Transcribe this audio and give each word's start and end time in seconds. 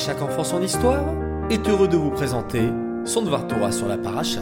chaque 0.00 0.22
enfant 0.22 0.44
son 0.44 0.62
histoire 0.62 1.04
est 1.50 1.68
heureux 1.68 1.86
de 1.86 1.98
vous 1.98 2.10
présenter 2.10 2.70
son 3.04 3.20
Dvar 3.20 3.46
Torah 3.46 3.70
sur 3.70 3.86
la 3.86 3.98
paracha. 3.98 4.40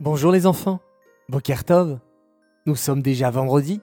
Bonjour 0.00 0.32
les 0.32 0.46
enfants, 0.46 0.80
Boker 1.28 1.64
Tov. 1.64 1.98
Nous 2.64 2.76
sommes 2.76 3.02
déjà 3.02 3.30
vendredi, 3.30 3.82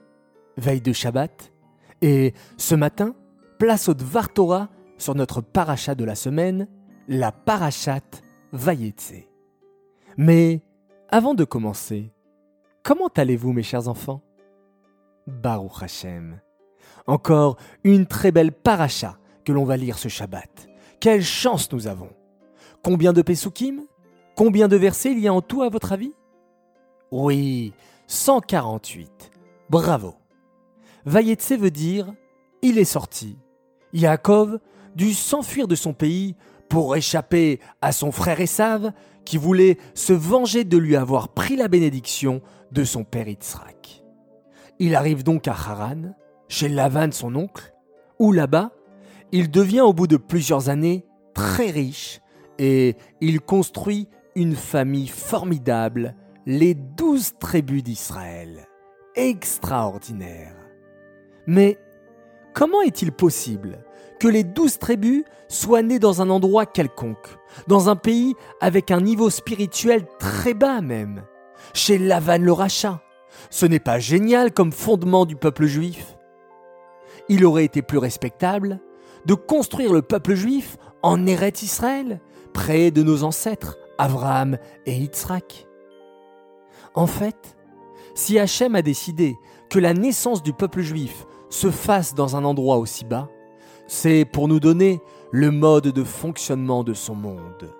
veille 0.56 0.80
de 0.80 0.92
Shabbat, 0.92 1.52
et 2.00 2.34
ce 2.56 2.74
matin, 2.74 3.14
place 3.60 3.88
au 3.88 3.94
Dvar 3.94 4.32
Torah 4.32 4.68
sur 4.98 5.14
notre 5.14 5.40
paracha 5.40 5.94
de 5.94 6.04
la 6.04 6.16
semaine, 6.16 6.66
la 7.06 7.30
parachat 7.30 8.22
Vayetse. 8.52 9.28
Mais 10.16 10.62
avant 11.10 11.34
de 11.34 11.44
commencer, 11.44 12.12
comment 12.82 13.10
allez-vous 13.16 13.52
mes 13.52 13.62
chers 13.62 13.86
enfants? 13.86 14.20
Baruch 15.28 15.80
Hashem. 15.80 16.40
Encore 17.06 17.56
une 17.84 18.06
très 18.06 18.32
belle 18.32 18.52
paracha 18.52 19.18
que 19.44 19.52
l'on 19.52 19.64
va 19.64 19.76
lire 19.76 19.98
ce 19.98 20.08
Shabbat. 20.08 20.68
Quelle 21.00 21.24
chance 21.24 21.70
nous 21.72 21.86
avons 21.86 22.10
Combien 22.82 23.12
de 23.12 23.22
Pesukim 23.22 23.82
Combien 24.36 24.68
de 24.68 24.76
versets 24.76 25.12
il 25.12 25.18
y 25.18 25.28
a 25.28 25.34
en 25.34 25.42
tout 25.42 25.62
à 25.62 25.68
votre 25.68 25.92
avis? 25.92 26.12
Oui, 27.10 27.72
148. 28.06 29.30
Bravo. 29.68 30.14
Vayetse 31.04 31.52
veut 31.52 31.70
dire 31.70 32.12
il 32.62 32.78
est 32.78 32.84
sorti. 32.84 33.36
Yaakov 33.92 34.58
dut 34.94 35.12
s'enfuir 35.12 35.66
de 35.66 35.74
son 35.74 35.92
pays 35.92 36.36
pour 36.68 36.96
échapper 36.96 37.60
à 37.80 37.92
son 37.92 38.12
frère 38.12 38.40
Esav 38.40 38.92
qui 39.24 39.36
voulait 39.36 39.78
se 39.94 40.12
venger 40.12 40.64
de 40.64 40.78
lui 40.78 40.96
avoir 40.96 41.28
pris 41.28 41.56
la 41.56 41.68
bénédiction 41.68 42.40
de 42.70 42.84
son 42.84 43.04
père 43.04 43.28
Yitzhak. 43.28 44.02
Il 44.78 44.94
arrive 44.94 45.22
donc 45.22 45.48
à 45.48 45.52
Haran, 45.52 46.14
chez 46.52 46.68
Lavan 46.68 47.10
son 47.12 47.34
oncle, 47.34 47.72
où 48.18 48.30
là-bas, 48.30 48.72
il 49.32 49.50
devient 49.50 49.80
au 49.80 49.94
bout 49.94 50.06
de 50.06 50.18
plusieurs 50.18 50.68
années 50.68 51.06
très 51.32 51.70
riche 51.70 52.20
et 52.58 52.94
il 53.22 53.40
construit 53.40 54.06
une 54.36 54.54
famille 54.54 55.08
formidable, 55.08 56.14
les 56.44 56.74
douze 56.74 57.32
tribus 57.40 57.82
d'Israël. 57.82 58.68
Extraordinaire. 59.14 60.54
Mais 61.46 61.78
comment 62.52 62.82
est-il 62.82 63.12
possible 63.12 63.78
que 64.20 64.28
les 64.28 64.44
douze 64.44 64.78
tribus 64.78 65.24
soient 65.48 65.82
nées 65.82 65.98
dans 65.98 66.20
un 66.20 66.28
endroit 66.28 66.66
quelconque, 66.66 67.38
dans 67.66 67.88
un 67.88 67.96
pays 67.96 68.34
avec 68.60 68.90
un 68.90 69.00
niveau 69.00 69.30
spirituel 69.30 70.04
très 70.18 70.52
bas 70.52 70.82
même, 70.82 71.22
chez 71.72 71.96
Lavan 71.96 72.42
le 72.42 72.52
rachat 72.52 73.00
Ce 73.48 73.64
n'est 73.64 73.80
pas 73.80 73.98
génial 73.98 74.52
comme 74.52 74.72
fondement 74.72 75.24
du 75.24 75.34
peuple 75.34 75.64
juif 75.64 76.18
Il 77.28 77.44
aurait 77.44 77.64
été 77.64 77.82
plus 77.82 77.98
respectable 77.98 78.80
de 79.26 79.34
construire 79.34 79.92
le 79.92 80.02
peuple 80.02 80.34
juif 80.34 80.76
en 81.02 81.26
Eret 81.26 81.52
Israël, 81.62 82.20
près 82.52 82.90
de 82.90 83.02
nos 83.02 83.22
ancêtres, 83.24 83.78
Abraham 83.98 84.58
et 84.86 84.94
Yitzhak. 84.94 85.66
En 86.94 87.06
fait, 87.06 87.56
si 88.14 88.38
Hachem 88.38 88.74
a 88.74 88.82
décidé 88.82 89.36
que 89.70 89.78
la 89.78 89.94
naissance 89.94 90.42
du 90.42 90.52
peuple 90.52 90.82
juif 90.82 91.26
se 91.48 91.70
fasse 91.70 92.14
dans 92.14 92.36
un 92.36 92.44
endroit 92.44 92.78
aussi 92.78 93.04
bas, 93.04 93.28
c'est 93.86 94.24
pour 94.24 94.48
nous 94.48 94.60
donner 94.60 95.00
le 95.30 95.50
mode 95.50 95.88
de 95.88 96.04
fonctionnement 96.04 96.84
de 96.84 96.94
son 96.94 97.14
monde. 97.14 97.74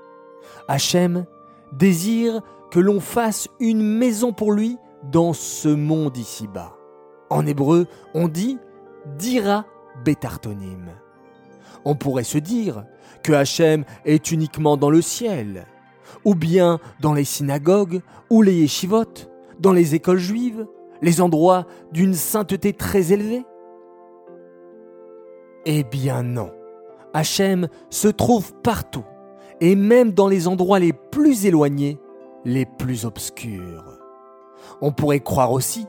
Hachem 0.69 1.27
désire 1.73 2.41
que 2.71 2.81
l'on 2.81 3.01
fasse 3.01 3.49
une 3.61 3.83
maison 3.83 4.33
pour 4.33 4.53
lui 4.53 4.79
dans 5.03 5.33
ce 5.33 5.69
monde 5.69 6.17
ici-bas. 6.17 6.77
En 7.31 7.47
hébreu, 7.47 7.87
on 8.15 8.29
dit 8.29 8.59
dira 9.19 9.65
betartonim. 10.05 10.91
On 11.85 11.95
pourrait 11.95 12.25
se 12.25 12.39
dire 12.39 12.85
que 13.23 13.33
Hachem 13.33 13.85
est 14.05 14.31
uniquement 14.31 14.77
dans 14.77 14.91
le 14.91 15.03
ciel, 15.03 15.67
ou 16.25 16.35
bien 16.35 16.79
dans 17.01 17.15
les 17.15 17.25
synagogues 17.25 18.03
ou 18.31 18.43
les 18.43 18.55
yeshivot, 18.55 19.29
dans 19.59 19.73
les 19.73 19.95
écoles 19.95 20.19
juives, 20.19 20.67
les 21.03 21.21
endroits 21.21 21.67
d'une 21.93 22.15
sainteté 22.15 22.73
très 22.73 23.13
élevée 23.13 23.45
Eh 25.65 25.85
bien 25.85 26.23
non. 26.23 26.51
Hachem 27.15 27.69
se 27.91 28.09
trouve 28.09 28.55
partout, 28.63 29.05
et 29.61 29.77
même 29.77 30.13
dans 30.13 30.29
les 30.29 30.49
endroits 30.49 30.79
les 30.79 30.93
plus 30.93 31.45
éloignés, 31.47 31.99
les 32.45 32.65
plus 32.65 33.05
obscurs. 33.05 33.99
On 34.81 34.93
pourrait 34.93 35.21
croire 35.21 35.53
aussi 35.53 35.87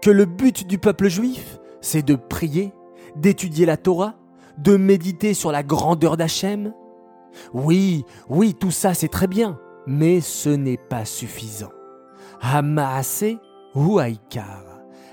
que 0.00 0.10
le 0.10 0.24
but 0.24 0.66
du 0.66 0.78
peuple 0.78 1.08
juif, 1.08 1.59
c'est 1.80 2.04
de 2.04 2.14
prier, 2.14 2.72
d'étudier 3.16 3.66
la 3.66 3.76
Torah, 3.76 4.14
de 4.58 4.76
méditer 4.76 5.34
sur 5.34 5.52
la 5.52 5.62
grandeur 5.62 6.16
d'Hachem? 6.16 6.72
Oui, 7.54 8.04
oui, 8.28 8.54
tout 8.54 8.70
ça 8.70 8.94
c'est 8.94 9.08
très 9.08 9.26
bien, 9.26 9.58
mais 9.86 10.20
ce 10.20 10.50
n'est 10.50 10.76
pas 10.76 11.04
suffisant. 11.04 11.70
Hamaase 12.40 13.24
ou. 13.74 14.00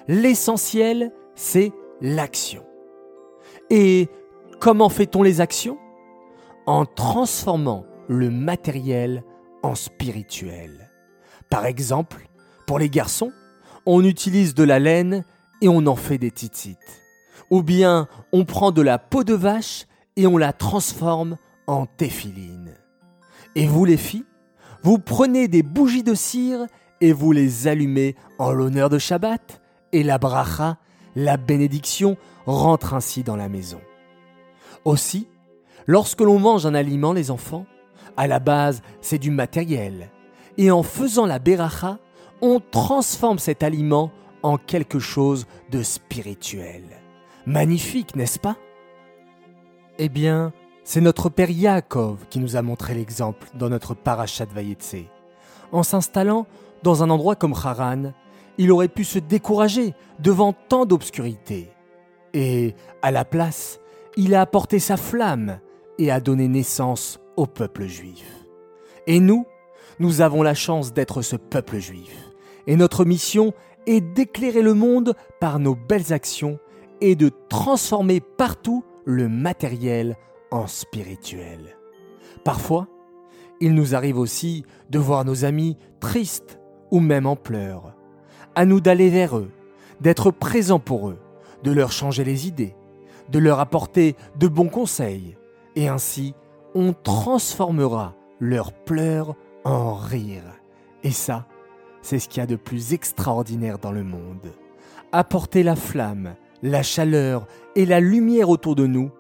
L'essentiel, 0.07 1.11
c'est 1.35 1.72
l'action. 2.01 2.63
Et 3.69 4.09
comment 4.59 4.89
fait-on 4.89 5.23
les 5.23 5.41
actions? 5.41 5.77
En 6.66 6.85
transformant 6.85 7.85
le 8.07 8.29
matériel 8.29 9.23
en 9.63 9.75
spirituel. 9.75 10.89
Par 11.50 11.66
exemple, 11.66 12.27
pour 12.66 12.79
les 12.79 12.89
garçons, 12.89 13.31
on 13.85 14.03
utilise 14.03 14.53
de 14.53 14.63
la 14.63 14.79
laine 14.79 15.23
et 15.62 15.68
on 15.68 15.85
en 15.85 15.95
fait 15.95 16.18
des 16.18 16.31
titites. 16.31 17.03
Ou 17.50 17.62
bien 17.62 18.07
on 18.31 18.45
prend 18.45 18.72
de 18.72 18.81
la 18.81 18.97
peau 18.97 19.23
de 19.23 19.34
vache 19.34 19.85
et 20.16 20.28
on 20.28 20.38
la 20.38 20.53
transforme 20.53 21.38
en 21.68 21.85
téphiline. 21.85 22.73
Et 23.56 23.68
vous 23.68 23.85
les 23.85 23.97
filles, 23.97 24.25
vous 24.84 25.00
prenez 25.00 25.47
des 25.47 25.63
bougies 25.63 26.03
de 26.03 26.13
cire 26.13 26.68
et 27.01 27.12
vous 27.12 27.31
les 27.31 27.68
allumez 27.68 28.16
en 28.40 28.51
l'honneur 28.51 28.90
de 28.90 28.97
Shabbat, 28.97 29.62
et 29.91 30.03
la 30.03 30.18
bracha, 30.18 30.78
la 31.16 31.38
bénédiction, 31.38 32.18
rentre 32.45 32.94
ainsi 32.94 33.24
dans 33.24 33.35
la 33.35 33.50
maison. 33.50 33.79
Aussi, 34.85 35.28
lorsque 35.85 36.22
l'on 36.22 36.39
mange 36.39 36.66
un 36.66 36.74
aliment, 36.74 37.13
les 37.13 37.31
enfants, 37.31 37.66
à 38.16 38.28
la 38.28 38.39
base, 38.39 38.81
c'est 39.01 39.19
du 39.19 39.31
matériel, 39.31 40.09
et 40.57 40.72
en 40.72 40.84
faisant 40.84 41.25
la 41.25 41.39
beracha, 41.39 42.00
on 42.41 42.59
transforme 42.59 43.39
cet 43.39 43.63
aliment 43.63 44.12
quelque 44.56 45.00
chose 45.00 45.47
de 45.69 45.84
spirituel. 45.84 46.84
Magnifique, 47.46 48.16
n'est-ce 48.16 48.40
pas? 48.40 48.56
Eh 49.97 50.08
bien, 50.08 50.53
c'est 50.85 51.02
notre 51.02 51.28
père 51.28 51.50
Yaakov 51.50 52.28
qui 52.30 52.40
nous 52.40 52.56
a 52.56 52.62
montré 52.62 52.94
l'exemple 52.94 53.47
dans 53.56 53.68
notre 53.68 53.94
parachat 53.94 54.46
Vayetse. 54.46 55.03
En 55.74 55.84
s'installant 55.84 56.47
dans 56.84 57.03
un 57.03 57.09
endroit 57.09 57.36
comme 57.36 57.53
Haran, 57.53 58.13
il 58.57 58.72
aurait 58.72 58.88
pu 58.88 59.03
se 59.03 59.19
décourager 59.19 59.94
devant 60.19 60.53
tant 60.53 60.86
d'obscurité. 60.86 61.69
Et, 62.34 62.75
à 63.02 63.12
la 63.12 63.25
place, 63.25 63.80
il 64.16 64.34
a 64.34 64.41
apporté 64.41 64.80
sa 64.80 64.96
flamme 64.96 65.59
et 65.97 66.12
a 66.12 66.19
donné 66.19 66.47
naissance 66.47 67.19
au 67.36 67.46
peuple 67.46 67.86
juif. 67.86 68.46
Et 69.07 69.19
nous, 69.19 69.46
nous 70.00 70.22
avons 70.22 70.44
la 70.44 70.53
chance 70.53 70.94
d'être 70.94 71.22
ce 71.22 71.36
peuple 71.36 71.80
juif. 71.80 72.31
Et 72.68 72.75
notre 72.75 73.06
mission 73.06 73.53
est 73.88 74.02
d'éclairer 74.02 74.62
le 74.62 74.75
monde 74.75 75.16
par 75.40 75.58
nos 75.58 75.74
belles 75.74 76.14
actions 76.14 76.59
et 77.02 77.16
de 77.16 77.31
transformer 77.50 78.20
partout 78.20 78.84
le 79.06 79.28
matériel 79.28 80.16
en 80.52 80.68
spirituel. 80.68 81.78
Parfois, 82.44 82.88
il 83.59 83.74
nous 83.74 83.96
arrive 83.96 84.20
aussi 84.20 84.64
de 84.90 85.00
voir 85.00 85.25
nos 85.25 85.46
amis 85.46 85.78
tristes 86.00 86.59
ou 86.92 87.00
même 87.00 87.25
en 87.25 87.36
pleurs. 87.36 87.96
À 88.56 88.66
nous 88.66 88.80
d'aller 88.80 89.09
vers 89.09 89.38
eux, 89.38 89.50
d'être 90.02 90.31
présents 90.31 90.80
pour 90.80 91.09
eux, 91.09 91.18
de 91.64 91.72
leur 91.72 91.92
changer 91.92 92.24
les 92.24 92.48
idées, 92.48 92.75
de 93.30 93.40
leur 93.40 93.60
apporter 93.60 94.16
de 94.38 94.48
bons 94.48 94.69
conseils, 94.69 95.38
et 95.75 95.88
ainsi 95.88 96.33
on 96.75 96.94
transformera 96.94 98.16
leurs 98.40 98.74
pleurs 98.74 99.36
en 99.63 99.95
rires. 99.95 100.60
Et 101.04 101.12
ça, 101.12 101.48
c'est 102.07 102.19
ce 102.19 102.30
qu'il 102.30 102.39
y 102.39 102.44
a 102.44 102.48
de 102.48 102.56
plus 102.56 102.94
extraordinaire 102.94 103.80
dans 103.80 103.92
le 103.92 104.06
monde. 104.06 104.54
Apporter 105.12 105.62
la 105.62 105.75
flamme, 105.75 106.36
la 106.63 106.81
chaleur 106.81 107.48
et 107.75 107.86
la 107.86 108.00
lumière 108.00 108.50
autour 108.50 108.75
de 108.75 108.88
nous, 108.88 109.12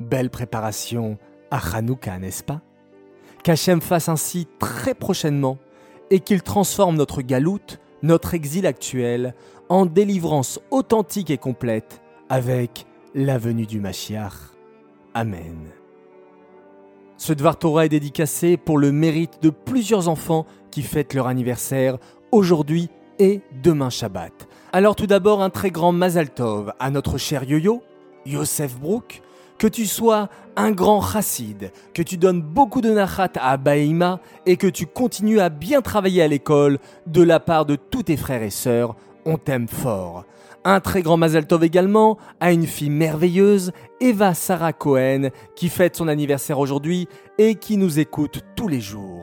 belle 0.00 0.30
préparation 0.30 1.18
à 1.50 1.60
Hanouka, 1.76 2.18
n'est-ce 2.18 2.42
pas? 2.42 2.62
Qu'Hachem 3.44 3.82
fasse 3.82 4.08
ainsi 4.08 4.48
très 4.58 4.94
prochainement 4.94 5.58
et 6.08 6.20
qu'il 6.20 6.40
transforme 6.42 6.96
notre 6.96 7.20
galoute, 7.20 7.78
notre 8.02 8.32
exil 8.32 8.66
actuel, 8.66 9.34
en 9.68 9.84
délivrance 9.84 10.60
authentique 10.70 11.28
et 11.28 11.36
complète 11.36 12.00
avec 12.30 12.86
la 13.14 13.36
venue 13.36 13.66
du 13.66 13.80
Mashiach. 13.80 14.32
Amen. 15.12 15.68
Ce 17.18 17.34
Dvar 17.34 17.58
Torah 17.58 17.84
est 17.84 17.90
dédicacé 17.90 18.56
pour 18.56 18.78
le 18.78 18.92
mérite 18.92 19.42
de 19.42 19.50
plusieurs 19.50 20.08
enfants 20.08 20.46
qui 20.70 20.80
fêtent 20.80 21.12
leur 21.12 21.26
anniversaire 21.26 21.98
aujourd'hui 22.32 22.88
et 23.18 23.40
demain 23.62 23.90
Shabbat. 23.90 24.48
Alors 24.72 24.96
tout 24.96 25.06
d'abord 25.06 25.42
un 25.42 25.50
très 25.50 25.70
grand 25.70 25.92
Mazal 25.92 26.30
Tov 26.30 26.72
à 26.78 26.90
notre 26.90 27.18
cher 27.18 27.44
Yo-Yo, 27.44 27.82
Yosef 28.26 28.78
Brook, 28.78 29.22
que 29.58 29.66
tu 29.66 29.84
sois 29.84 30.28
un 30.56 30.70
grand 30.70 31.02
chassid, 31.02 31.70
que 31.92 32.02
tu 32.02 32.16
donnes 32.16 32.40
beaucoup 32.40 32.80
de 32.80 32.90
nachat 32.90 33.32
à 33.40 33.56
Baïma 33.58 34.20
et 34.46 34.56
que 34.56 34.66
tu 34.66 34.86
continues 34.86 35.40
à 35.40 35.50
bien 35.50 35.82
travailler 35.82 36.22
à 36.22 36.28
l'école 36.28 36.78
de 37.06 37.22
la 37.22 37.40
part 37.40 37.66
de 37.66 37.76
tous 37.76 38.04
tes 38.04 38.16
frères 38.16 38.42
et 38.42 38.50
sœurs, 38.50 38.96
on 39.26 39.36
t'aime 39.36 39.68
fort. 39.68 40.24
Un 40.64 40.80
très 40.80 41.02
grand 41.02 41.16
Mazal 41.16 41.46
Tov 41.46 41.64
également 41.64 42.16
à 42.40 42.52
une 42.52 42.66
fille 42.66 42.90
merveilleuse, 42.90 43.72
Eva 44.00 44.34
Sarah 44.34 44.72
Cohen, 44.72 45.28
qui 45.56 45.68
fête 45.68 45.96
son 45.96 46.08
anniversaire 46.08 46.58
aujourd'hui 46.58 47.06
et 47.38 47.54
qui 47.54 47.76
nous 47.76 47.98
écoute 47.98 48.42
tous 48.56 48.68
les 48.68 48.80
jours. 48.80 49.19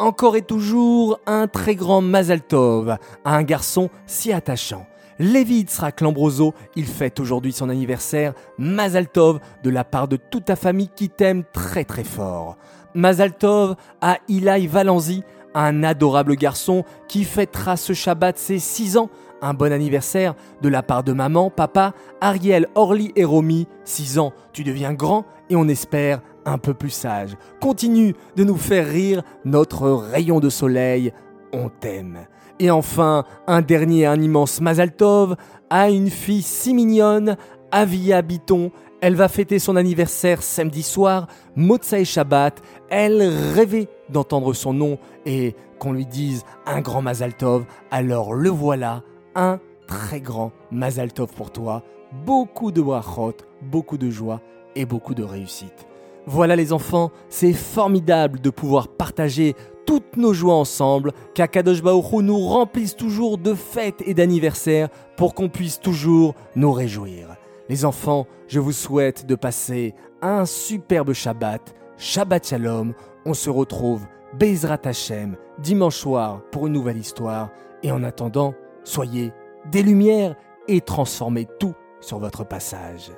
Encore 0.00 0.36
et 0.36 0.42
toujours 0.42 1.20
un 1.26 1.46
très 1.46 1.76
grand 1.76 2.00
Mazal 2.00 2.40
Tov 2.40 2.96
à 3.24 3.36
un 3.36 3.42
garçon 3.44 3.90
si 4.06 4.32
attachant. 4.32 4.86
Lévi 5.20 5.58
Yitzhak 5.58 6.00
Lambroso, 6.00 6.52
il 6.74 6.86
fête 6.86 7.20
aujourd'hui 7.20 7.52
son 7.52 7.68
anniversaire. 7.68 8.34
Mazal 8.58 9.06
Tov 9.06 9.38
de 9.62 9.70
la 9.70 9.84
part 9.84 10.08
de 10.08 10.16
toute 10.16 10.46
ta 10.46 10.56
famille 10.56 10.90
qui 10.96 11.10
t'aime 11.10 11.44
très 11.52 11.84
très 11.84 12.02
fort. 12.02 12.56
Mazal 12.94 13.34
Tov 13.34 13.76
à 14.00 14.18
Ilai 14.28 14.66
Valenzi, 14.66 15.22
un 15.54 15.84
adorable 15.84 16.34
garçon 16.34 16.84
qui 17.06 17.22
fêtera 17.22 17.76
ce 17.76 17.92
Shabbat 17.92 18.36
ses 18.36 18.58
6 18.58 18.96
ans 18.96 19.10
un 19.44 19.52
bon 19.54 19.72
anniversaire 19.72 20.34
de 20.62 20.68
la 20.68 20.82
part 20.82 21.04
de 21.04 21.12
maman, 21.12 21.50
papa, 21.50 21.92
Ariel, 22.20 22.66
Orly 22.74 23.12
et 23.14 23.24
Romy. 23.24 23.68
6 23.84 24.18
ans, 24.18 24.32
tu 24.52 24.64
deviens 24.64 24.94
grand 24.94 25.26
et 25.50 25.56
on 25.56 25.68
espère 25.68 26.20
un 26.44 26.58
peu 26.58 26.74
plus 26.74 26.90
sage. 26.90 27.36
Continue 27.60 28.14
de 28.36 28.44
nous 28.44 28.56
faire 28.56 28.86
rire, 28.86 29.22
notre 29.44 29.88
rayon 29.90 30.40
de 30.40 30.48
soleil, 30.48 31.12
on 31.52 31.68
t'aime. 31.68 32.26
Et 32.60 32.70
enfin, 32.70 33.24
un 33.46 33.62
dernier, 33.62 34.06
un 34.06 34.20
immense 34.20 34.60
Mazaltov 34.60 35.36
à 35.70 35.90
une 35.90 36.10
fille 36.10 36.42
si 36.42 36.74
mignonne, 36.74 37.36
Avia 37.72 38.22
Biton. 38.22 38.70
Elle 39.00 39.16
va 39.16 39.28
fêter 39.28 39.58
son 39.58 39.76
anniversaire 39.76 40.42
samedi 40.42 40.82
soir, 40.82 41.26
et 41.56 42.04
Shabbat. 42.04 42.62
Elle 42.88 43.22
rêvait 43.54 43.88
d'entendre 44.08 44.54
son 44.54 44.72
nom 44.72 44.98
et 45.26 45.54
qu'on 45.78 45.92
lui 45.92 46.06
dise 46.06 46.44
un 46.66 46.80
grand 46.80 47.02
Mazaltov. 47.02 47.64
Alors 47.90 48.34
le 48.34 48.50
voilà, 48.50 49.02
un 49.34 49.58
très 49.86 50.20
grand 50.20 50.52
Mazal 50.70 51.12
Tov 51.12 51.32
pour 51.34 51.50
toi, 51.50 51.82
beaucoup 52.24 52.72
de 52.72 52.80
brachot, 52.80 53.36
beaucoup 53.62 53.98
de 53.98 54.10
joie 54.10 54.40
et 54.74 54.86
beaucoup 54.86 55.14
de 55.14 55.22
réussite. 55.22 55.86
Voilà 56.26 56.56
les 56.56 56.72
enfants, 56.72 57.10
c'est 57.28 57.52
formidable 57.52 58.40
de 58.40 58.50
pouvoir 58.50 58.88
partager 58.88 59.54
toutes 59.86 60.16
nos 60.16 60.32
joies 60.32 60.54
ensemble, 60.54 61.12
qu'Akadosh 61.34 61.82
Baruch 61.82 62.12
nous 62.22 62.38
remplisse 62.38 62.96
toujours 62.96 63.36
de 63.36 63.52
fêtes 63.52 64.02
et 64.06 64.14
d'anniversaires 64.14 64.88
pour 65.16 65.34
qu'on 65.34 65.50
puisse 65.50 65.78
toujours 65.78 66.34
nous 66.56 66.72
réjouir. 66.72 67.36
Les 67.68 67.84
enfants, 67.84 68.26
je 68.48 68.60
vous 68.60 68.72
souhaite 68.72 69.26
de 69.26 69.34
passer 69.34 69.94
un 70.22 70.46
superbe 70.46 71.12
Shabbat, 71.12 71.74
Shabbat 71.98 72.46
Shalom. 72.46 72.94
On 73.26 73.34
se 73.34 73.50
retrouve 73.50 74.06
Bezrat 74.38 74.80
Hashem 74.84 75.36
dimanche 75.58 75.96
soir 75.96 76.42
pour 76.50 76.66
une 76.66 76.72
nouvelle 76.72 76.98
histoire. 76.98 77.50
Et 77.82 77.92
en 77.92 78.02
attendant, 78.02 78.54
Soyez 78.84 79.32
des 79.72 79.82
lumières 79.82 80.36
et 80.68 80.82
transformez 80.82 81.48
tout 81.58 81.74
sur 82.00 82.18
votre 82.18 82.44
passage. 82.44 83.10